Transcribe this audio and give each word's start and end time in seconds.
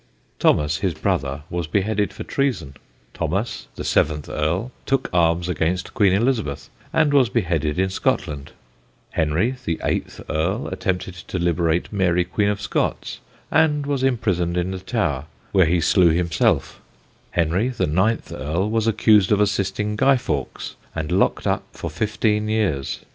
Thomas, 0.39 0.77
his 0.77 0.95
brother, 0.95 1.43
was 1.51 1.67
beheaded 1.67 2.11
for 2.11 2.23
treason; 2.23 2.73
Thomas, 3.13 3.67
the 3.75 3.83
seventh 3.83 4.27
Earl, 4.29 4.71
took 4.87 5.07
arms 5.13 5.47
against 5.47 5.93
Queen 5.93 6.11
Elizabeth, 6.11 6.71
and 6.91 7.13
was 7.13 7.29
beheaded 7.29 7.77
in 7.77 7.91
Scotland; 7.91 8.51
Henry, 9.11 9.57
the 9.63 9.79
eighth 9.83 10.19
Earl, 10.27 10.67
attempted 10.69 11.13
to 11.13 11.37
liberate 11.37 11.93
Mary 11.93 12.23
Queen 12.23 12.49
of 12.49 12.59
Scots, 12.59 13.19
and 13.51 13.85
was 13.85 14.01
imprisoned 14.01 14.57
in 14.57 14.71
the 14.71 14.79
Tower, 14.79 15.25
where 15.51 15.67
he 15.67 15.79
slew 15.79 16.09
himself; 16.09 16.81
Henry, 17.29 17.69
the 17.69 17.85
ninth 17.85 18.31
Earl, 18.31 18.71
was 18.71 18.87
accused 18.87 19.31
of 19.31 19.39
assisting 19.39 19.95
Guy 19.97 20.17
Fawkes 20.17 20.77
and 20.95 21.11
locked 21.11 21.45
up 21.45 21.61
for 21.73 21.91
fifteen 21.91 22.49
years. 22.49 23.01